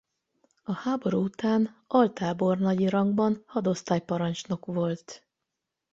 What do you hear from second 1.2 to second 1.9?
után